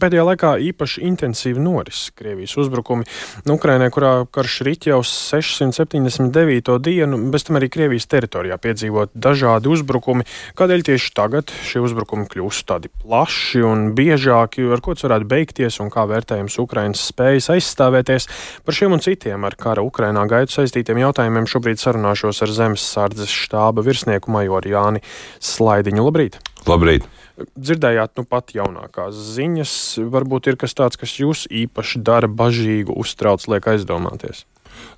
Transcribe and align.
Pēdējā 0.00 0.24
laikā 0.26 0.52
īpaši 0.70 1.02
intensīvi 1.08 1.60
noris 1.62 2.04
Krievijas 2.16 2.54
uzbrukumi 2.60 3.06
Ukrainai, 3.52 3.90
kurā 3.94 4.12
karš 4.32 4.58
rit 4.66 4.86
jau 4.88 5.00
679. 5.06 6.78
dienu, 6.82 7.18
bez 7.32 7.46
tam 7.48 7.58
arī 7.60 7.68
Krievijas 7.72 8.08
teritorijā 8.10 8.58
piedzīvot 8.62 9.12
dažādi 9.14 9.70
uzbrukumi. 9.72 10.26
Kādēļ 10.58 10.86
tieši 10.88 11.12
tagad 11.16 11.52
šie 11.68 11.82
uzbrukumi 11.84 12.28
kļūst 12.32 12.68
tādi 12.70 12.92
plaši 13.02 13.64
un 13.66 13.88
biežāki, 13.98 14.64
ar 14.72 14.84
ko 14.84 14.96
tas 14.96 15.08
varētu 15.08 15.28
beigties 15.32 15.80
un 15.82 15.90
kā 15.92 16.06
vērtējams 16.10 16.60
Ukrainas 16.62 17.04
spējas 17.10 17.50
aizstāvēties? 17.56 18.28
Par 18.66 18.78
šiem 18.78 18.96
un 18.96 19.04
citiem 19.04 19.48
ar 19.48 19.58
kara 19.58 19.84
Ukrainā 19.86 20.24
gaitu 20.30 20.58
saistītiem 20.58 21.02
jautājumiem 21.06 21.50
šobrīd 21.50 21.82
sarunāšos 21.82 22.44
ar 22.46 22.56
Zemes 22.56 22.86
sardzes 22.94 23.32
štāba 23.32 23.84
virsnieku 23.86 24.32
majoru 24.32 24.76
Jāni 24.76 25.06
Slaidiņu. 25.42 26.08
Labrīt! 26.08 26.51
Labrīt! 26.68 27.08
Dzirdējāt, 27.56 28.12
nu 28.20 28.26
pat 28.28 28.52
jaunākās 28.54 29.16
ziņas. 29.36 29.74
Varbūt 30.12 30.52
ir 30.52 30.58
kas 30.60 30.76
tāds, 30.78 30.98
kas 31.00 31.16
jūs 31.18 31.46
īpaši 31.50 32.02
dara 32.04 32.28
bažīgu, 32.28 32.94
uztrauc, 33.02 33.44
liek 33.50 33.66
aizdomāties. 33.72 34.44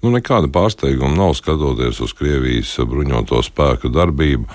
Nu, 0.03 0.13
nekāda 0.15 0.51
pārsteiguma 0.53 1.15
nav 1.17 1.35
skatoties 1.39 2.03
uz 2.05 2.13
Krievijas 2.17 2.75
bruņoto 2.85 3.41
spēku 3.43 3.91
darbību. 3.95 4.47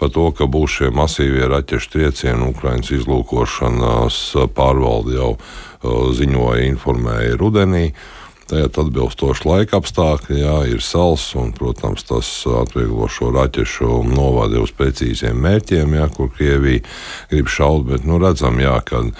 Par 0.00 0.10
to, 0.14 0.30
ka 0.34 0.48
būs 0.50 0.78
šie 0.78 0.88
masīvie 0.94 1.44
raķešu 1.50 1.92
triecieni, 1.92 2.48
Ukraiņas 2.50 2.94
izlūkošanas 2.98 4.22
pārvalde 4.56 5.18
jau 5.18 5.30
ziņoja, 6.18 6.64
informēja 6.72 7.38
rudenī. 7.38 7.90
Uh, 7.92 8.21
Tajā 8.52 8.68
atbilstoši 8.68 9.46
laika 9.48 9.78
apstākļi, 9.80 10.42
jā, 10.42 10.56
ir 10.74 10.82
sals, 10.84 11.22
un, 11.40 11.54
protams, 11.56 12.02
tas 12.04 12.28
atvieglo 12.44 13.06
šo 13.08 13.30
raķešu 13.32 14.02
novadi 14.10 14.60
uz 14.60 14.74
precīziem 14.76 15.38
mērķiem, 15.40 15.94
jā, 15.96 16.08
kur 16.12 16.28
Krievija 16.36 16.82
grib 17.30 17.48
šaut. 17.48 17.86
Bet 17.88 18.04
nu, 18.04 18.18
redzam, 18.20 18.60
jā, 18.60 18.74
ka 18.84 19.00
uh, 19.06 19.14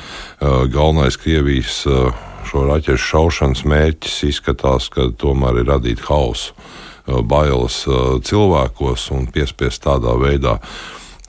galvenais 0.68 1.16
Krievijas 1.16 1.78
uh, 1.88 2.12
šo 2.44 2.66
raķešu 2.68 3.08
šaušanas 3.08 3.64
mērķis 3.72 4.20
izskatās, 4.28 4.90
ka 4.92 5.08
tomēr 5.16 5.62
ir 5.62 5.70
radīt 5.72 6.04
hausu, 6.10 6.52
uh, 6.52 7.22
bailes 7.24 7.86
uh, 7.88 8.18
cilvēkos 8.20 9.08
un 9.16 9.30
piespiest 9.32 9.86
tādā 9.88 10.12
veidā 10.20 10.58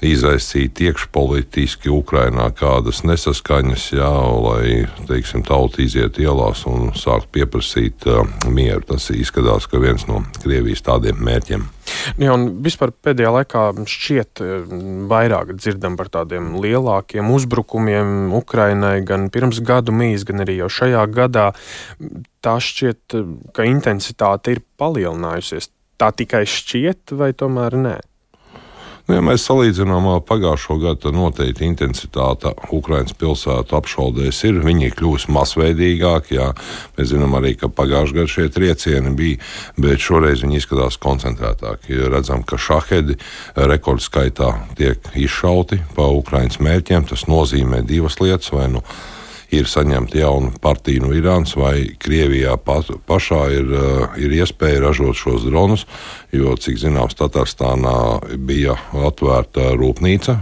izraisīt 0.04 0.82
iekšpolitiski 0.84 1.92
Ukrainā 1.94 2.50
kādas 2.58 3.04
nesaskaņas, 3.08 3.86
jā, 3.96 4.12
lai 4.44 4.84
teiksim, 5.10 5.46
tauta 5.48 5.82
iziet 5.84 6.20
ielās 6.22 6.66
un 6.70 6.92
sākt 6.98 7.32
pieprasīt 7.36 8.08
uh, 8.10 8.24
mieru. 8.48 8.84
Tas 8.94 9.10
izskatās, 9.16 9.68
ka 9.70 9.82
viens 9.82 10.06
no 10.10 10.24
Krievijas 10.44 10.84
tādiem 10.86 11.22
mērķiem. 11.24 11.66
Jā, 12.20 12.34
un 12.34 12.48
vispār 12.64 12.94
pēdējā 13.06 13.32
laikā 13.38 13.64
šķiet 13.90 14.42
vairāk 15.12 15.54
dzirdam 15.58 15.98
par 16.00 16.10
tādiem 16.14 16.54
lielākiem 16.64 17.30
uzbrukumiem 17.34 18.34
Ukrainai 18.36 18.98
gan 19.08 19.30
pirms 19.34 19.62
gadu 19.66 19.96
mīs, 19.96 20.26
gan 20.28 20.44
arī 20.46 20.60
jau 20.62 20.72
šajā 20.72 21.04
gadā. 21.14 21.50
Tā 22.44 22.56
šķiet, 22.60 23.20
ka 23.56 23.68
intensitāte 23.68 24.58
ir 24.58 24.64
palielinājusies. 24.80 25.70
Tā 26.02 26.10
tikai 26.18 26.44
šķiet, 26.50 27.14
vai 27.20 27.32
tomēr 27.38 27.78
nē? 27.80 28.00
Nu, 29.04 29.18
ja 29.18 29.22
mēs 29.26 29.44
salīdzinām 29.50 30.06
pagājušo 30.24 30.78
gadu, 30.80 31.02
tad 31.04 31.16
noteikti 31.18 31.66
intensitāte 31.68 32.54
Ukraiņas 32.72 33.18
pilsētu 33.20 33.76
apšaudēs 33.76 34.38
ir. 34.48 34.62
Viņi 34.64 34.88
ir 34.88 34.94
kļuvusi 34.96 35.34
masveidīgāki. 35.36 36.38
Jā. 36.38 36.54
Mēs 36.96 37.10
zinām 37.12 37.36
arī, 37.36 37.52
ka 37.60 37.68
pagājušajā 37.68 38.16
gadā 38.16 38.32
šie 38.32 38.48
triecieni 38.56 39.12
bija, 39.20 39.42
bet 39.76 40.00
šoreiz 40.06 40.46
viņi 40.46 40.62
izskatās 40.62 40.96
koncentrētāki. 41.04 42.00
Redzam, 42.14 42.46
ka 42.48 42.56
šahedi 42.56 43.18
rekordskaitā 43.60 44.54
tiek 44.80 45.12
izšauti 45.20 45.82
pa 45.98 46.08
Ukraiņas 46.22 46.62
mērķiem. 46.64 47.10
Tas 47.12 47.28
nozīmē 47.28 47.84
divas 47.84 48.22
lietas. 48.24 48.54
Vai, 48.56 48.70
nu, 48.72 48.86
ir 49.54 49.70
saņemta 49.70 50.18
jauna 50.18 50.52
partija 50.62 51.04
no 51.04 51.12
Irānas, 51.16 51.56
vai 51.60 51.86
Krievijā 52.02 52.56
pa, 52.62 52.80
pašā 53.10 53.42
ir, 53.54 53.70
uh, 53.70 54.18
ir 54.20 54.34
iespēja 54.40 54.82
ražot 54.88 55.18
šos 55.20 55.46
dronus. 55.48 55.86
Jo, 56.34 56.56
cik 56.58 56.80
zināms, 56.82 57.18
Tatārstānā 57.20 57.96
bija 58.38 58.78
atvērta 59.06 59.74
rūpnīca. 59.78 60.38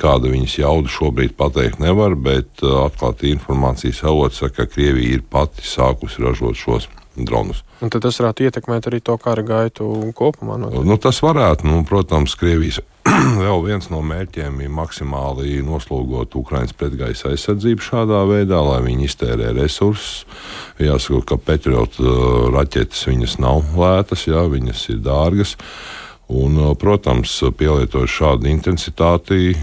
Kāda 0.00 0.32
viņas 0.32 0.58
jauda 0.60 0.92
šobrīd 0.92 1.36
pateikt 1.38 1.80
nevar, 1.82 2.18
bet 2.18 2.64
uh, 2.64 2.82
atklāti 2.86 3.32
informācijas 3.36 4.02
avots 4.06 4.42
saka, 4.42 4.64
ka 4.66 4.74
Krievija 4.74 5.20
ir 5.20 5.26
pati 5.30 5.64
sākusi 5.66 6.24
ražot 6.24 6.58
šos 6.58 6.90
dronus. 7.16 7.62
Un 7.84 7.92
tas 7.92 8.20
varētu 8.20 8.46
ietekmēt 8.46 8.88
arī 8.88 9.00
to 9.04 9.16
kara 9.20 9.44
gaitu 9.44 9.88
kopumā. 10.16 10.58
Noteikti. 10.60 10.88
Nu, 10.88 10.98
tas 11.00 11.20
varētu, 11.24 11.68
nu, 11.68 11.82
protams, 11.88 12.36
Krievijas 12.38 12.80
vēl 13.42 13.62
viens 13.64 13.86
no 13.92 14.00
mērķiem 14.04 14.60
ir 14.64 14.72
maksimāli 14.72 15.60
noslogot 15.64 16.34
Ukraiņas 16.38 16.74
pretgaisa 16.78 17.30
aizsardzību 17.32 17.84
šādā 17.84 18.22
veidā, 18.28 18.58
lai 18.66 18.80
viņi 18.86 19.06
iztērē 19.06 19.52
resursus. 19.56 20.24
Jāsaka, 20.82 21.22
ka 21.30 21.38
Patriot 21.50 22.00
uh, 22.02 22.48
raķetes 22.54 23.06
viņas 23.08 23.38
nav 23.42 23.62
lētas, 23.78 24.26
jā, 24.28 24.42
viņas 24.50 24.82
ir 24.94 25.00
dārgas. 25.06 25.54
Un, 26.26 26.58
uh, 26.58 26.72
protams, 26.78 27.38
pielietojot 27.58 28.10
šādu 28.10 28.50
intensitāti, 28.50 29.54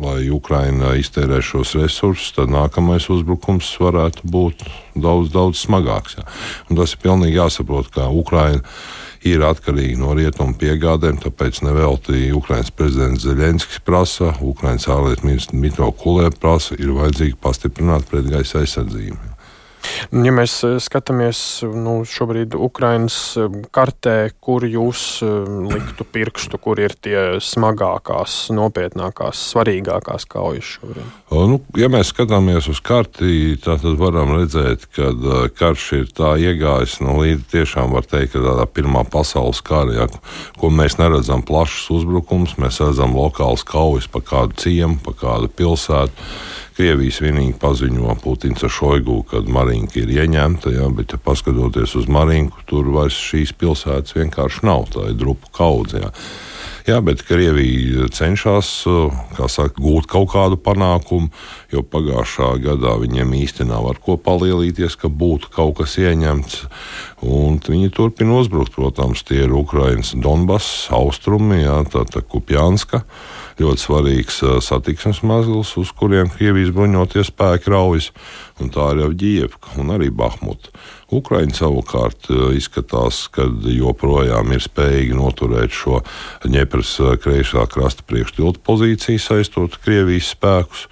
lai 0.00 0.28
Ukraina 0.32 0.94
iztērē 0.98 1.40
šos 1.44 1.74
resursus, 1.78 2.32
tad 2.36 2.52
nākamais 2.52 3.08
uzbrukums 3.12 3.68
varētu 3.80 4.28
būt 4.30 4.64
daudz, 4.94 5.32
daudz 5.34 5.62
smagāks. 5.64 6.18
Jā. 6.18 6.26
Un 6.70 6.80
tas 6.80 6.94
ir 6.94 7.02
pilnīgi 7.04 7.38
jāsaprot, 7.38 7.90
ka 7.94 8.08
Ukraina 8.12 8.62
ir 9.26 9.44
atkarīgi 9.46 9.98
no 10.00 10.14
rietumu 10.16 10.56
piegādēm. 10.60 11.20
Tāpēc 11.22 11.62
nevelti 11.66 12.30
Ukraiņas 12.36 12.74
prezidents 12.76 13.26
Zelenskis 13.26 13.82
prasa, 13.86 14.34
Ukraiņas 14.40 14.90
ārlietu 14.92 15.26
ministrs 15.28 15.56
Mitro 15.56 15.90
Kulē 15.92 16.30
prasa, 16.40 16.78
ir 16.78 16.94
vajadzīgi 16.96 17.40
pastiprināt 17.42 18.06
pretgaisa 18.10 18.62
aizsardzību. 18.62 19.35
Ja 20.14 20.32
mēs 20.34 20.58
eh, 20.66 20.76
skatāmies 20.82 21.40
nu, 21.66 21.98
šobrīd 22.08 22.56
Ukraiņas 22.58 23.18
eh, 23.40 23.58
kartē, 23.74 24.16
kur 24.42 24.66
jūs 24.66 25.02
eh, 25.24 25.50
liktu 25.72 26.06
pirkstu, 26.12 26.60
kur 26.62 26.80
ir 26.82 26.94
tie 27.02 27.38
smagākās, 27.42 28.36
nopietnākās, 28.56 29.42
svarīgākās 29.52 30.28
kaujas 30.30 30.76
šobrīd? 30.76 31.14
Nu, 31.30 31.60
ja 31.78 31.90
mēs 31.92 32.12
skatāmies 32.12 32.68
uz 32.72 32.80
karti, 32.84 33.56
tad 33.62 33.84
varam 33.98 34.36
redzēt, 34.36 34.86
ka 34.96 35.10
karš 35.56 35.86
ir 36.00 36.10
tā 36.16 36.34
iegājis 36.40 37.00
nu, 37.04 37.18
līdz 37.22 37.48
tiešām 37.52 37.94
var 37.96 38.06
teikt, 38.08 38.34
ka 38.36 38.44
tādā 38.44 38.68
pirmā 38.70 39.04
pasaules 39.10 39.62
kara, 39.66 39.96
ja, 39.96 40.06
ko 40.60 40.70
mēs 40.72 40.98
neredzam 41.00 41.44
plašus 41.46 41.90
uzbrukumus, 41.98 42.56
mēs 42.62 42.80
redzam 42.84 43.16
lokāls 43.18 43.66
kaujas 43.66 44.08
pa 44.10 44.22
kādu 44.24 44.56
ciemu, 44.62 45.00
pa 45.04 45.16
kādu 45.18 45.50
pilsētu 45.52 46.30
Krievijas 46.76 47.22
vienīgi 47.24 47.54
paziņo 47.56 48.18
Putins 48.20 48.60
ar 48.66 48.72
Šoigu, 48.72 49.22
ka 49.30 49.40
Marinka 49.48 49.96
ir 50.02 50.10
ieņemta, 50.12 50.74
ja, 50.74 50.90
bet, 50.92 51.14
ja 51.14 51.20
paskatoties 51.24 51.94
uz 51.96 52.08
Marinku, 52.12 52.60
tur 52.68 52.90
vairs 52.92 53.16
šīs 53.16 53.54
pilsētas 53.56 54.12
vienkārši 54.18 54.66
nav. 54.68 54.84
Tā 54.92 55.06
ir 55.08 55.16
drupu 55.16 55.48
kaudze. 55.56 56.10
Jā, 56.86 57.00
bet 57.02 57.24
Krievija 57.26 58.06
cenšas 58.14 58.68
saka, 59.50 59.74
gūt 59.74 60.06
kaut 60.06 60.28
kādu 60.30 60.54
panākumu, 60.54 61.32
jo 61.74 61.80
pagājušā 61.82 62.52
gadā 62.62 62.92
viņiem 63.02 63.32
īstenībā 63.40 63.72
nav 63.72 63.88
ar 63.90 63.98
ko 63.98 64.14
palielīties, 64.22 64.94
ka 65.00 65.10
būtu 65.10 65.50
kaut 65.50 65.80
kas 65.80 65.96
ieņemts. 65.98 66.60
Viņi 67.66 67.90
turpina 67.90 68.38
uzbrukt. 68.38 68.76
Protams, 68.76 69.24
tie 69.26 69.42
ir 69.48 69.56
Ukraiņas 69.56 70.14
Donbass, 70.22 70.86
austrumi, 70.94 71.64
jā, 71.64 71.80
tā, 71.90 72.04
tā 72.06 72.22
Kupjanska 72.22 73.02
ļoti 73.56 73.82
svarīgs 73.82 74.42
satiksmes 74.64 75.22
mazgals, 75.26 75.72
uz 75.80 75.90
kuriem 75.96 76.28
Krievijas 76.30 76.74
bruņotie 76.76 77.24
spēki 77.24 77.72
raujas. 77.72 78.10
Tā 78.56 78.86
ir 78.94 79.02
jau 79.02 79.10
Ģievka 79.20 79.74
un 79.82 79.92
arī 79.92 80.08
Bahmuta. 80.08 80.70
Ukraiņa 81.12 81.58
savukārt 81.58 82.30
izskatās, 82.56 83.26
ka 83.28 83.44
joprojām 83.68 84.54
ir 84.56 84.64
spējīgi 84.64 85.18
noturēt 85.18 85.76
šo 85.76 86.00
ņepras 86.48 86.94
kreisā 87.20 87.66
krasta 87.68 88.06
priekštiltu 88.08 88.64
pozīciju, 88.64 89.20
saistot 89.20 89.76
Krievijas 89.84 90.32
spēkus. 90.32 90.86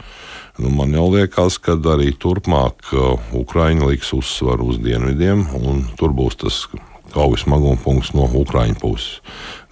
Nu, 0.61 0.69
man 0.77 0.93
jau 0.95 1.09
liekas, 1.17 1.57
ka 1.59 1.79
arī 1.97 2.13
turpmāk 2.15 2.93
Ukraiņa 3.35 3.88
liks 3.91 4.12
uzsvaru 4.15 4.69
uz 4.75 4.83
dienvidiem, 4.85 5.49
un 5.65 5.87
tur 5.99 6.12
būs 6.15 6.44
tas 6.44 6.67
kaujas 7.14 7.44
smaguma 7.46 7.81
punkts 7.81 8.12
no 8.16 8.26
Ukraiņu 8.26 8.81
puses. 8.82 9.20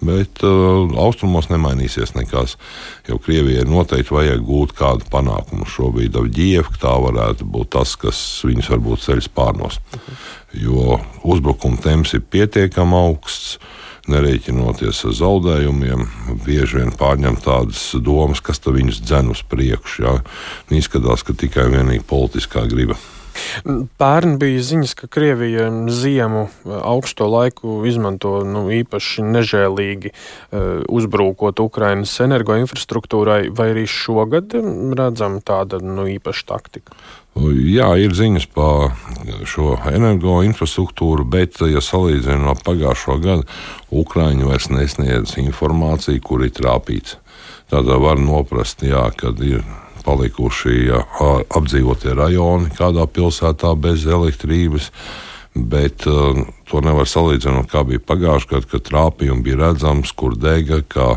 Bet 0.02 0.42
uh, 0.46 0.88
austrumos 0.98 1.46
nemainīsies 1.50 2.16
nekas, 2.16 2.56
jo 3.06 3.20
Krievijai 3.22 3.66
noteikti 3.68 4.14
vajag 4.14 4.42
gūt 4.46 4.74
kādu 4.78 5.06
panākumu. 5.12 5.68
Šobrīd 5.68 6.18
Avģievka 6.18 6.80
tā 6.82 6.96
varētu 7.04 7.46
būt 7.46 7.74
tas, 7.76 7.94
kas 8.00 8.18
viņus 8.46 8.72
varbūt 8.74 9.04
ceļš 9.06 9.30
pārnos. 9.36 9.78
Jo 10.58 10.98
uzbrukuma 11.22 11.78
temps 11.82 12.16
ir 12.16 12.26
pietiekami 12.26 12.98
augsts. 12.98 13.56
Nerēķinoties 14.10 15.04
ar 15.06 15.12
zaudējumiem, 15.14 16.00
bieži 16.42 16.80
vien 16.80 16.90
pārņem 16.98 17.36
tādas 17.44 17.84
domas, 18.02 18.42
kas 18.42 18.58
viņus 18.66 18.98
dzen 19.06 19.30
uz 19.30 19.44
priekšu. 19.46 20.02
Jā. 20.02 20.18
Izskatās, 20.74 21.22
ka 21.22 21.38
tikai 21.38 21.68
vienīgi 21.70 22.02
politiskā 22.10 22.66
griba. 22.66 22.98
Pērn 24.00 24.36
bija 24.40 24.62
ziņas, 24.64 24.94
ka 24.98 25.08
Krievija 25.12 25.68
ziemu 25.92 26.46
augsto 26.82 27.28
laiku 27.30 27.80
izmanto 27.88 28.40
nu, 28.48 28.66
īpaši 28.72 29.24
nežēlīgi 29.26 30.12
uzbrūkot 30.92 31.62
Ukrainas 31.64 32.14
energoinfrastruktūrai, 32.24 33.46
vai 33.54 33.72
arī 33.74 33.86
šogad 33.88 34.56
redzam 34.98 35.40
tāda 35.44 35.80
nu, 35.82 36.06
īpaša 36.12 36.48
taktika? 36.52 36.96
Jā, 37.32 37.88
ir 37.96 38.12
ziņas 38.12 38.44
par 38.52 38.92
šo 39.48 39.78
energoinfrastruktūru, 39.88 41.24
bet, 41.24 41.62
ja 41.64 41.80
salīdzinām 41.80 42.50
ar 42.52 42.60
pagājušo 42.60 43.16
gadu, 43.24 43.46
Ukraiņi 43.88 44.48
vairs 44.50 44.68
nesniedz 44.68 45.38
informāciju, 45.40 46.20
kur 46.20 46.44
ir 46.44 46.52
trāpīts. 46.52 47.16
Tādā 47.72 47.96
var 47.96 48.20
noprast, 48.20 48.84
jā, 48.84 49.06
kad 49.16 49.40
ir 49.40 49.64
palikuši 50.06 50.78
jā, 50.88 51.02
apdzīvotie 51.50 52.16
rajoni 52.18 52.72
kādā 52.78 53.06
pilsētā 53.10 53.74
bez 53.80 54.06
elektrības. 54.06 54.90
Bet 55.52 56.06
uh, 56.08 56.38
to 56.64 56.80
nevar 56.80 57.04
salīdzināt, 57.04 57.66
kā 57.68 57.82
bija 57.84 58.00
pagājušajā 58.08 58.54
gadā, 58.54 58.68
kad 58.70 58.86
trāpījumi 58.86 59.44
bija 59.44 59.58
redzams, 59.66 60.14
kur 60.16 60.32
dega, 60.40 60.78
kā 60.80 61.10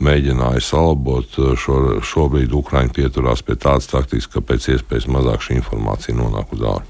mēģināja 0.00 0.62
salabot. 0.64 1.36
Šo, 1.60 2.00
šobrīd 2.00 2.56
Ukraiņi 2.56 2.96
pieturās 2.96 3.44
pie 3.44 3.58
tādas 3.60 3.90
taktikas, 3.92 4.30
ka 4.32 4.40
pēc 4.40 4.70
iespējas 4.78 5.10
mazāk 5.12 5.44
šī 5.44 5.58
informācija 5.60 6.16
nonāk 6.16 6.56
uz 6.56 6.64
ārā. 6.64 6.88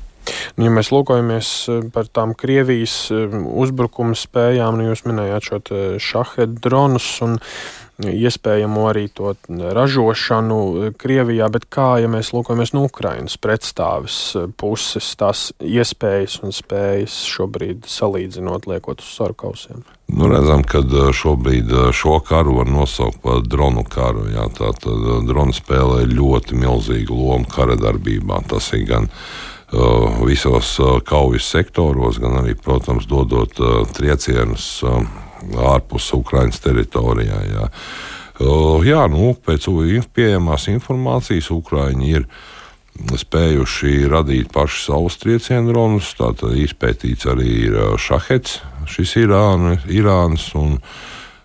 Nu, 0.56 0.64
ja 0.64 0.72
mēs 0.72 0.88
lūkojamies 0.94 1.48
par 1.92 2.06
tām 2.14 2.32
Krievijas 2.38 3.10
uzbrukuma 3.12 4.16
spējām, 4.16 4.78
nu 4.78 4.88
jūs 4.88 5.04
minējāt 5.08 5.50
šo 5.50 5.60
šahedu 6.00 6.62
dronus 6.64 7.08
un 7.26 7.36
iespējamo 8.02 8.88
arī 8.90 9.06
to 9.14 9.34
ražošanu 9.48 10.94
Krievijā, 10.98 11.46
bet 11.54 11.68
kā, 11.70 11.94
ja 12.02 12.10
mēs 12.10 12.32
lūkojamies 12.34 12.74
no 12.74 12.84
Ukrainas 12.88 13.36
pretstāvis 13.38 14.18
puses, 14.58 15.12
tās 15.20 15.52
iespējas 15.62 16.40
un 16.42 16.54
spējas 16.54 17.20
šobrīd 17.30 17.86
salīdzinot, 17.86 18.66
liekot 18.70 19.04
uz 19.04 19.12
sarkausiem? 19.14 19.84
Nu, 20.14 20.28
redzam, 20.28 20.66
ka 20.66 20.82
šobrīd 21.16 21.70
šo 21.96 22.18
karu 22.26 22.58
var 22.58 22.68
nosaukt 22.68 23.22
par 23.22 23.40
dronu 23.46 23.86
karu. 23.88 24.26
Jā, 24.34 24.50
Tātad 24.58 25.24
droni 25.28 25.54
spēlē 25.56 26.04
ļoti 26.10 26.58
milzīgu 26.60 27.16
lomu 27.16 27.48
kara 27.50 27.78
darbībā. 27.80 28.42
Tas 28.50 28.68
ir 28.76 28.84
gan 28.90 29.08
visos 30.26 30.76
kaujas 31.08 31.46
sektoros, 31.50 32.20
gan 32.22 32.36
arī, 32.42 32.54
protams, 32.58 33.08
dodot 33.10 33.56
triecienus 33.96 34.84
ārpus 35.74 36.10
Ukraiņas 36.16 36.62
teritorijā. 36.64 37.40
Jā. 37.50 37.68
Jā, 38.84 39.04
nu, 39.06 39.30
pēc 39.38 39.68
pieejamās 40.10 40.66
informācijas 40.72 41.52
Ukraiņi 41.54 42.08
ir 42.10 42.24
spējuši 43.18 44.08
radīt 44.10 44.50
paši 44.54 44.80
savus 44.88 45.18
triecienu 45.22 45.70
dronus. 45.70 46.10
Tātad 46.18 46.56
izpētīts 46.58 47.28
arī 47.30 47.50
ir 47.68 47.78
šahets, 47.98 48.60
šis 48.90 49.14
Irāna, 49.22 49.76
Irāns. 49.86 50.48
Un, 50.58 50.80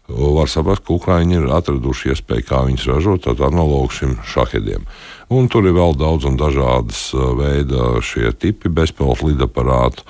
var 0.10 0.50
saprast, 0.50 0.84
ka 0.86 0.96
Ukrāņi 0.96 1.38
ir 1.38 1.48
atraduši 1.54 2.14
iespēju, 2.14 2.46
kā 2.50 2.64
viņus 2.68 2.88
ražot, 2.90 3.24
tādu 3.28 3.46
analogu 3.48 3.94
šim 3.94 4.18
šahediem. 4.26 4.88
Un 5.30 5.48
tur 5.52 5.68
ir 5.70 5.76
vēl 5.78 5.94
daudz 5.94 6.26
un 6.26 6.40
dažādas 6.40 7.12
veida 7.38 8.00
šie 8.02 8.32
tipi 8.34 8.72
bezpilota 8.74 9.28
lidaparātu, 9.30 10.06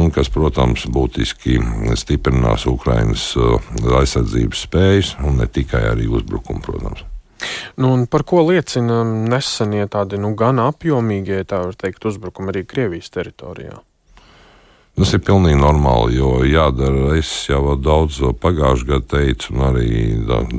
nu, 0.00 0.08
kas, 0.14 0.32
protams, 0.32 0.86
būtiski 0.88 1.58
stiprinās 2.00 2.64
Ukrainas 2.70 3.32
aizsardzības 3.36 4.66
spējas 4.66 5.14
un 5.20 5.42
ne 5.42 5.48
tikai 5.48 5.84
arī 5.92 6.08
uzbrukumu, 6.08 6.64
protams. 6.64 7.04
Nu, 7.76 7.94
par 8.06 8.24
ko 8.24 8.44
liecina 8.46 9.02
nesenie 9.04 9.88
tādi 9.90 10.20
nu, 10.20 10.32
gan 10.38 10.62
apjomīgie, 10.62 11.42
tā 11.44 11.64
var 11.66 11.76
teikt, 11.76 12.06
uzbrukumi 12.08 12.54
arī 12.54 12.64
Krievijas 12.68 13.10
teritorijā? 13.12 13.80
Tas 14.92 15.14
ir 15.16 15.22
pilnīgi 15.24 15.56
normāli, 15.56 16.18
jo 16.18 16.42
jādara. 16.44 17.14
Es 17.16 17.30
jau 17.48 17.76
daudz 17.80 18.18
pagājušajā 18.42 18.88
gadā 18.90 19.08
teicu, 19.14 19.54
un 19.54 19.62
arī 19.70 19.92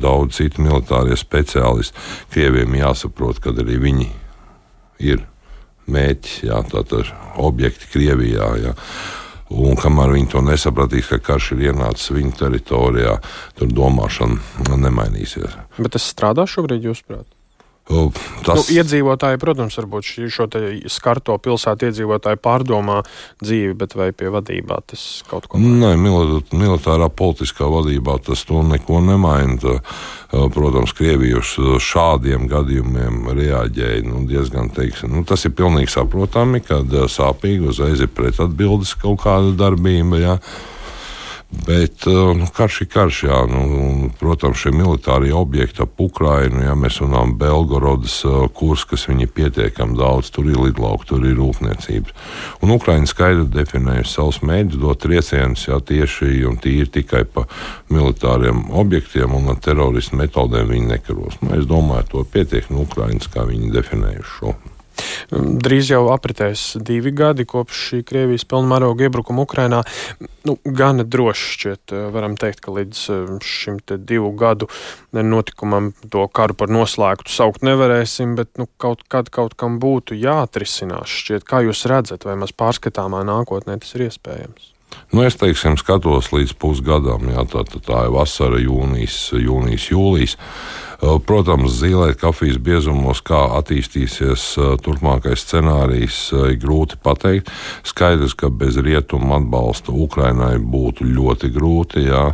daudz 0.01 0.39
citu 0.39 0.63
militārie 0.65 1.17
speciālisti. 1.19 1.93
Krieviem 2.33 2.73
jāsaprot, 2.79 3.41
ka 3.43 3.53
arī 3.53 3.77
viņi 3.83 4.07
ir 5.05 5.21
mērķis, 5.85 6.39
jā, 6.47 6.63
tātad 6.71 7.11
objekti 7.37 7.91
Krievijā. 7.93 8.49
Jā. 8.63 8.73
Un 9.53 9.77
kamēr 9.77 10.15
viņi 10.15 10.31
to 10.31 10.41
nesapratīs, 10.41 11.11
ka 11.11 11.21
karš 11.21 11.51
ir 11.53 11.67
ienācis 11.69 12.13
viņu 12.15 12.33
teritorijā, 12.39 13.19
tur 13.59 13.69
domāšana 13.69 14.73
nemainīsies. 14.81 15.59
Bet 15.77 15.93
tas 15.93 16.09
strādā 16.09 16.47
šobrīd, 16.49 16.89
jūsuprāt? 16.89 17.27
Tas... 17.83 18.55
Nu, 18.55 18.61
iedzīvotāji, 18.77 19.39
protams, 19.41 19.75
varbūt 19.75 20.07
šo 20.31 20.45
skarto 20.91 21.35
pilsētu 21.43 21.89
iedzīvotāju 21.89 22.39
pārdomā 22.39 23.01
dzīvi, 23.43 23.73
bet 23.75 23.95
vai 23.99 24.07
pie 24.15 24.31
vadībā 24.31 24.77
tas 24.87 25.03
kaut 25.27 25.49
ko 25.51 25.59
maina? 25.59 25.91
Nē, 25.91 26.13
militārā 26.55 27.09
politiskā 27.11 27.67
vadībā 27.67 28.15
tas 28.23 28.45
to 28.47 28.63
neko 28.63 29.01
nemaina. 29.03 29.81
Protams, 30.31 30.95
Krievija 30.95 31.41
uz 31.43 31.51
šādiem 31.83 32.47
gadījumiem 32.51 33.27
reaģēja 33.35 34.05
nu, 34.07 34.23
diezgan, 34.31 34.71
teiksim, 34.73 35.11
nu, 35.17 35.25
tas 35.27 35.43
ir 35.43 35.53
pilnīgi 35.57 35.91
saprotami, 35.91 36.63
kad 36.63 36.87
sāpīgi 36.87 37.67
uzreiz 37.73 38.01
ir 38.01 38.15
pretatbildes 38.15 38.95
kaut 39.03 39.25
kāda 39.27 39.51
darbība. 39.59 40.23
Jā. 40.23 40.37
Bet 41.53 42.07
uh, 42.07 42.33
nu, 42.37 42.47
karš 42.49 42.79
ir 42.83 42.87
karš, 42.91 43.19
jā. 43.27 43.39
Nu, 43.47 44.09
protams, 44.19 44.57
šie 44.63 44.73
militārie 44.75 45.31
objekti 45.37 45.83
ap 45.85 46.01
Ukrajinu, 46.01 46.63
ja 46.65 46.73
mēs 46.75 46.97
runājam 47.03 47.35
par 47.37 47.47
Belgorodas 47.47 48.17
uh, 48.25 48.47
kursu, 48.51 48.89
kas 48.93 49.05
viņi 49.07 49.29
pietiekami 49.31 49.97
daudz, 49.99 50.31
tur 50.33 50.49
ir 50.49 50.59
lidlauka, 50.59 51.07
tur 51.13 51.23
ir 51.29 51.37
rūpniecības. 51.37 52.17
Un 52.65 52.73
Ukraiņa 52.75 53.11
skaidri 53.11 53.47
definējusi 53.53 54.15
savus 54.15 54.41
mēģinājumus 54.41 54.81
dot 54.83 55.03
triecienus 55.05 55.67
jā, 55.69 55.79
tieši 55.93 56.43
un 56.49 56.59
tīri 56.63 56.89
tikai 56.99 57.23
pa 57.29 57.45
militāriem 57.93 58.65
objektiem 58.73 59.35
un 59.37 59.53
ar 59.53 59.61
teroristu 59.63 60.19
metodēm 60.19 60.73
viņi 60.73 60.93
nekaros. 60.95 61.39
Nu, 61.43 61.53
es 61.59 61.69
domāju, 61.69 62.09
to 62.11 62.27
pietiek 62.33 62.69
no 62.73 62.87
Ukraiņas, 62.87 63.29
kā 63.33 63.45
viņi 63.49 63.73
definējuši 63.77 64.39
šo. 64.39 64.55
Drīz 65.31 65.91
jau 65.93 66.03
apritēs 66.13 66.65
divi 66.85 67.13
gadi 67.15 67.45
kopš 67.49 67.83
šī 67.89 68.01
Krievijas 68.07 68.45
pilnmēroga 68.49 69.07
iebrukuma 69.07 69.45
Ukrainā. 69.45 69.83
Nu, 70.47 70.57
gana 70.65 71.05
droši 71.07 71.49
šķiet, 71.55 71.95
eh, 71.95 72.09
varam 72.13 72.37
teikt, 72.39 72.63
ka 72.65 72.75
līdz 72.75 73.03
eh, 73.13 73.31
šim 73.43 73.79
divu 73.95 74.33
gadu 74.37 74.67
notikumam 75.13 75.93
to 76.09 76.27
karu 76.27 76.57
par 76.57 76.71
noslēgtu 76.73 77.31
saukt 77.31 77.63
nevarēsim, 77.63 78.35
bet 78.39 78.51
nu, 78.59 78.67
kaut 78.77 79.05
kad 79.07 79.31
kaut 79.33 79.55
kam 79.59 79.79
būtu 79.83 80.17
jāatrisinās. 80.19 81.07
Šķiet, 81.23 81.47
kā 81.47 81.63
jūs 81.67 81.85
redzat, 81.89 82.27
vai 82.27 82.35
maz 82.39 82.55
pārskatāmā 82.55 83.23
nākotnē 83.27 83.79
tas 83.79 83.95
ir 83.95 84.09
iespējams? 84.09 84.72
Nu, 85.13 85.23
es 85.27 85.37
teiksim, 85.37 85.77
skatos 85.77 86.31
līdz 86.33 86.55
pusgadam, 86.57 87.27
jā, 87.29 87.43
tā, 87.49 87.61
tā, 87.69 87.81
tā 87.85 87.99
ir 88.07 88.15
vasara, 88.15 88.57
jūnijas, 88.61 89.17
jūnijas, 89.37 89.91
jūlijas. 89.93 90.35
Protams, 91.27 91.73
zīlēt 91.81 92.15
kafijas 92.21 92.57
biezumos, 92.63 93.19
kā 93.27 93.41
attīstīsies 93.59 94.53
turpmākais 94.85 95.43
scenārijs, 95.43 96.19
ir 96.31 96.59
grūti 96.61 96.97
pateikt. 97.03 97.51
Skaidrs, 97.83 98.37
ka 98.39 98.47
bez 98.47 98.79
rietumu 98.79 99.35
atbalsta 99.35 99.91
Ukrainai 99.91 100.55
būtu 100.57 101.09
ļoti 101.09 101.51
grūti. 101.51 102.07
Jā 102.07 102.29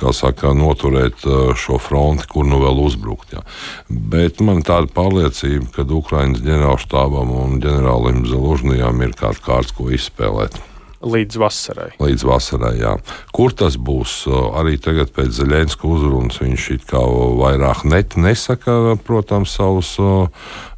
kā 0.00 0.12
saka, 0.14 0.52
noturēt 0.56 1.24
šo 1.58 1.78
fronti, 1.82 2.26
kur 2.30 2.46
nu 2.46 2.60
vēl 2.62 2.80
uzbrukt. 2.84 3.34
Jā. 3.34 3.42
Bet 3.88 4.40
man 4.40 4.62
ir 4.62 4.68
tāda 4.68 4.90
pārliecība, 4.92 5.68
ka 5.74 5.84
Ukraiņas 5.84 6.44
ģenerālštābam 6.46 7.34
un 7.34 7.60
ģenerālim 7.64 8.24
Zelužnijam 8.30 9.02
ir 9.02 9.16
kāds 9.18 9.42
kārts, 9.44 9.74
ko 9.76 9.90
izspēlēt. 9.94 10.56
Līdz 11.06 11.38
vasarai. 11.38 11.88
Līdz 12.02 12.24
vasarai, 12.26 12.72
jā. 12.80 12.96
Kur 13.36 13.54
tas 13.54 13.76
būs? 13.78 14.24
Arī 14.58 14.74
tagad 14.82 15.12
pēc 15.14 15.36
Zelenska 15.38 15.86
uzrunas 15.86 16.40
viņš 16.42 16.66
it 16.74 16.86
kā 16.90 17.00
vairāk 17.38 17.84
net 17.86 18.16
nesaka, 18.18 18.96
protams, 19.06 19.54
savus 19.54 19.94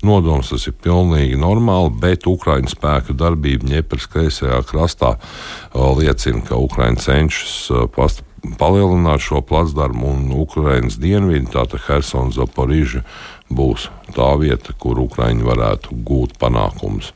nodomus. 0.05 0.53
Tas 0.53 0.69
ir 0.69 0.77
pilnīgi 0.77 1.39
normāli, 1.41 1.95
bet 2.03 2.29
Ukraiņas 2.29 2.77
spēku 2.77 3.17
darbība 3.17 3.73
Ņepras 3.73 4.09
kreisajā 4.13 4.61
krastā 4.69 5.15
liecina, 5.75 6.45
ka 6.45 6.61
Ukraiņa 6.61 7.07
cenšas 7.09 7.55
past 7.97 8.25
palielināt 8.59 9.25
šo 9.25 9.41
placdarmu 9.43 10.13
un 10.13 10.29
Ukraiņas 10.45 10.99
dienvidi, 11.03 11.49
tātad 11.55 11.83
Helsona 11.89 12.35
Zaporiža, 12.37 13.03
būs 13.51 13.89
tā 14.15 14.29
vieta, 14.41 14.77
kur 14.79 15.01
Ukraiņi 15.03 15.47
varētu 15.47 16.03
gūt 16.07 16.37
panākumus. 16.41 17.15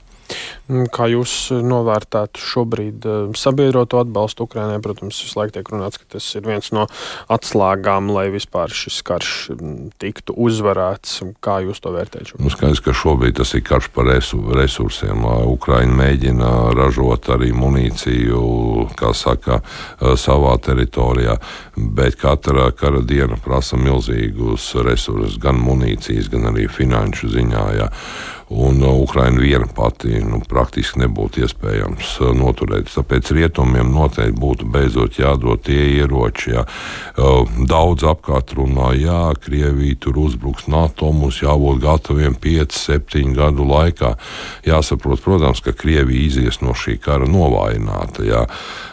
Kā 0.92 1.08
jūs 1.10 1.32
eh, 1.52 1.62
novērtētu 1.66 2.42
šobrīd 2.42 3.06
eh, 3.06 3.20
sabiedroto 3.38 4.00
atbalstu 4.02 4.46
Ukraiņai? 4.48 4.80
Protams, 4.84 5.20
visu 5.24 5.38
laiku 5.38 5.56
tiek 5.56 5.70
runāts, 5.72 6.00
ka 6.00 6.16
tas 6.16 6.28
ir 6.38 6.46
viens 6.46 6.72
no 6.74 6.86
atslēgām, 7.32 8.10
lai 8.14 8.28
vispār 8.34 8.72
šis 8.72 9.00
karš 9.06 9.32
tiktu 10.02 10.36
uzvarēts. 10.36 11.20
Kā 11.44 11.58
jūs 11.66 11.82
to 11.84 11.92
vērtējat? 11.94 12.34
Nu, 12.40 12.52
skaidrs, 12.52 12.82
ka 12.84 12.96
šobrīd 12.96 13.38
tas 13.40 13.54
ir 13.58 13.64
karš 13.66 13.90
par 13.94 14.08
resursiem. 14.08 15.26
Ukraiņa 15.52 15.96
mēģina 15.98 16.52
ražot 16.78 17.30
arī 17.34 17.52
munīciju, 17.56 18.42
kā 18.98 19.12
saka, 19.16 19.60
savā 20.18 20.54
teritorijā, 20.62 21.36
bet 21.76 22.18
katra 22.20 22.70
kara 22.76 23.02
diena 23.06 23.36
prasa 23.44 23.78
milzīgus 23.80 24.72
resursus, 24.86 25.38
gan 25.42 25.60
munīcijas, 25.62 26.30
gan 26.32 26.50
arī 26.52 26.68
finanšu 26.70 27.32
ziņā. 27.36 27.66
Jā. 27.78 27.88
Un 28.52 28.82
uh, 28.82 29.00
Ukraina 29.00 29.40
viena 29.40 29.66
pati 29.74 30.18
nu, 30.20 30.42
praktiski 30.48 31.00
nebūtu 31.00 31.42
iespējams 31.46 32.10
uh, 32.20 32.32
noturēt. 32.36 32.90
Tāpēc 32.92 33.32
rietumiem 33.32 33.88
noteikti 33.94 34.36
būtu 34.36 34.68
beidzot 34.72 35.16
jādod 35.20 35.64
tie 35.64 35.80
ieroči. 35.96 36.52
Jā. 36.52 36.66
Uh, 37.16 37.48
daudz 37.68 38.04
apkārt 38.08 38.52
runā, 38.58 38.92
jā, 39.00 39.22
Krievija 39.40 39.96
tur 40.04 40.20
uzbruks 40.26 40.68
NATO, 40.68 41.12
mums 41.16 41.40
jābūt 41.40 41.80
gataviem 41.82 42.36
5, 42.36 42.76
7 42.76 43.34
gadu 43.38 43.66
laikā. 43.68 44.14
Jāsaprot, 44.68 45.24
protams, 45.24 45.64
ka 45.64 45.72
Krievija 45.72 46.28
izies 46.28 46.60
no 46.60 46.76
šī 46.76 46.98
kara 47.00 47.28
novājināta. 47.30 48.26
Jā 48.28 48.46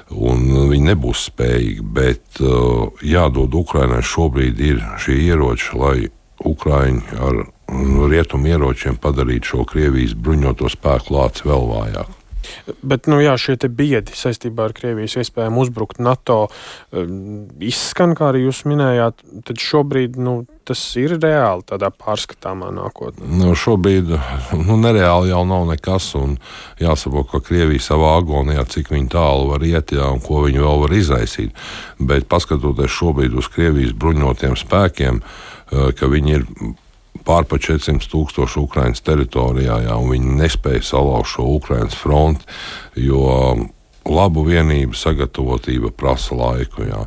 un 0.09 0.69
viņi 0.71 0.87
nebūs 0.89 1.27
spējīgi. 1.29 1.85
Bet 1.93 2.41
uh, 2.41 2.89
jādod 3.05 3.53
Ukraiņai 3.55 4.01
šobrīd 4.05 4.61
ir 4.63 4.81
šie 5.01 5.19
ieroči, 5.29 5.71
lai 5.77 5.97
Ukraiņi 6.45 7.19
ar 7.19 7.43
rietumu 8.09 8.53
ieročiem 8.53 8.97
padarīt 9.01 9.49
šo 9.51 9.65
Krievijas 9.69 10.15
bruņoto 10.17 10.69
spēku 10.71 11.15
lāci 11.17 11.47
vēl 11.49 11.69
vājāku. 11.73 12.19
Bet 12.81 13.07
nu, 13.09 13.19
jā, 13.21 13.33
šie 13.39 13.57
biedi 13.75 14.15
saistībā 14.15 14.69
ar 14.69 14.73
Krievijas 14.75 15.17
iespējām 15.19 15.57
uzbrukt 15.61 15.99
NATO 16.03 16.47
um, 16.47 17.45
izskan, 17.61 18.15
kā 18.17 18.29
arī 18.31 18.45
jūs 18.45 18.63
minējāt. 18.69 19.21
Tad 19.47 19.61
šobrīd 19.61 20.17
nu, 20.21 20.35
tas 20.67 20.81
ir 20.99 21.17
reāli 21.17 21.65
tādā 21.69 21.91
pārskatāmā 21.93 22.71
nākotnē. 22.75 23.27
Nu, 23.41 23.51
šobrīd 23.59 24.13
nu, 24.67 24.79
nereāli 24.81 25.33
jau 25.33 25.43
nav 25.49 25.67
nekas. 25.69 26.11
Jāsaprot, 26.81 27.29
ka 27.33 27.43
Krievija 27.45 27.83
savā 27.91 28.15
agonijā, 28.21 28.65
cik 28.69 28.93
tālu 29.11 29.51
var 29.51 29.65
iet 29.67 29.93
jā, 29.95 30.09
un 30.09 30.23
ko 30.23 30.43
viņi 30.47 30.63
vēl 30.63 30.85
var 30.85 30.95
izraisīt. 30.95 31.65
Bet 31.99 32.29
paskatoties 32.31 32.93
šobrīd 32.97 33.35
uz 33.37 33.51
Krievijas 33.51 33.95
bruņotiem 33.99 34.57
spēkiem, 34.59 35.21
uh, 35.21 35.89
ka 35.95 36.11
viņi 36.11 36.39
ir 36.39 36.47
pārpa 37.25 37.59
400 37.61 38.09
tūkstoši 38.11 38.61
Ukraiņas 38.63 39.03
teritorijā, 39.05 39.81
jā, 39.87 39.97
un 39.97 40.13
viņi 40.13 40.37
nespēja 40.39 40.85
salauzt 40.93 41.35
šo 41.35 41.47
Ukraiņas 41.57 41.97
fronti, 41.99 42.47
jo 42.99 43.25
labu 44.09 44.43
vienību 44.47 44.97
sagatavotība 44.97 45.91
prasa 45.95 46.35
laiku. 46.37 46.83
Jā. 46.87 47.03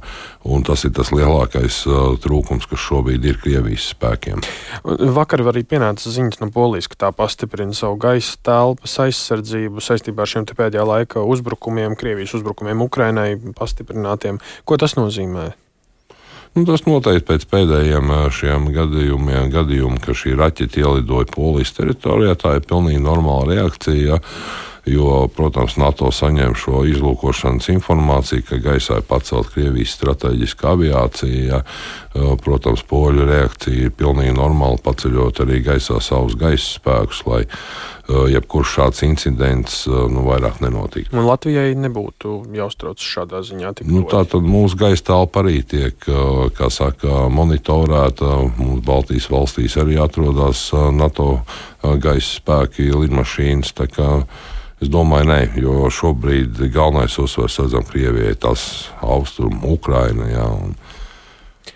Un 0.49 0.65
tas 0.67 0.85
ir 0.87 0.93
tas 0.97 1.13
lielākais 1.15 1.83
uh, 1.89 2.15
trūkums, 2.23 2.67
kas 2.71 2.83
šobrīd 2.83 3.25
ir 3.27 3.41
Krievijas 3.43 3.89
spēkiem. 3.95 4.43
Vakar 5.17 5.45
arī 5.53 5.65
pienāca 5.69 6.13
ziņas 6.13 6.43
no 6.43 6.51
Polijas, 6.55 6.91
ka 6.91 7.01
tā 7.07 7.13
pastiprina 7.17 7.75
savu 7.77 7.99
gaisa 8.03 8.37
telpas 8.45 8.99
aizsardzību 9.07 9.83
saistībā 9.83 10.25
ar 10.25 10.33
šiem 10.35 10.49
pēdējā 10.53 10.87
laika 10.89 11.25
uzbrukumiem, 11.25 11.97
Krievijas 11.99 12.37
uzbrukumiem 12.39 12.85
Ukrainai 12.85 13.35
pastiprinātiem. 13.59 14.43
Ko 14.69 14.79
tas 14.81 14.99
nozīmē? 14.99 15.53
Nu, 16.53 16.67
tas 16.69 16.83
noteikti 16.85 17.25
pēc 17.31 17.47
pēdējiem 17.49 18.11
šiem 18.37 18.67
gadījumiem, 18.75 19.49
gadījumi, 19.55 20.03
ka 20.05 20.13
šī 20.13 20.35
raķeita 20.37 20.83
ielidoja 20.83 21.31
Polijas 21.33 21.73
teritorijā, 21.79 22.35
tā 22.37 22.59
ir 22.59 22.67
pilnīgi 22.69 23.01
normāla 23.01 23.55
reakcija. 23.55 24.19
Jo, 24.83 25.29
protams, 25.31 25.77
NATO 25.79 26.09
saņem 26.11 26.57
šo 26.59 26.81
izlūkošanas 26.91 27.71
informāciju, 27.71 28.43
ka 28.49 28.59
gaisā 28.65 28.99
ir 28.99 29.07
pacelt 29.07 29.53
Krievijas 29.55 29.95
strateģiska 29.95 30.73
aviācija. 30.75 31.43
Ja. 31.47 31.61
Protams, 32.43 32.83
poļu 32.91 33.25
reakcija 33.31 33.87
ir 33.87 33.95
pilnīgi 33.97 34.35
normāla, 34.37 34.83
paceļot 34.83 35.45
arī 35.47 35.63
gaisā 35.65 36.03
savus 36.03 36.35
gaisa 36.37 36.67
spēkus, 36.81 37.23
lai 37.31 37.45
jebkurš 38.09 38.75
šāds 38.77 39.03
incidents 39.07 39.83
nu, 39.87 40.25
vairāk 40.27 40.61
nenotiktu. 40.63 41.15
Un 41.17 41.27
Latvijai 41.29 41.75
nebūtu 41.79 42.35
jāuztrauc 42.57 43.03
šādā 43.03 43.43
ziņā. 43.47 43.75
Nu, 43.89 44.05
tā 44.11 44.25
tad 44.29 44.47
mūsu 44.47 44.79
gaisa 44.81 45.07
telpa 45.13 45.43
arī 45.45 45.61
tiek 45.67 46.09
saka, 46.73 47.27
monitorēta. 47.33 48.33
Mums 48.59 48.83
Baltijas 48.87 49.31
valstīs 49.33 49.79
arī 49.81 50.01
atrodas 50.03 50.71
NATO 50.73 51.43
gaisa 51.83 52.41
spēki, 52.41 52.91
lidmašīnas. 52.91 53.75
Es 54.83 54.91
domāju, 54.91 55.29
nē, 55.31 55.41
jo 55.63 55.87
šobrīd 55.95 56.59
galvenais 56.75 57.15
uzsvers 57.23 57.61
redzam 57.63 57.87
Krievijai, 57.87 58.35
tas 58.35 58.89
austrumu 58.99 59.77
Ukraina. 59.77 60.27
Jā, 60.27 60.49
un, 60.51 60.75
uh, 60.75 60.92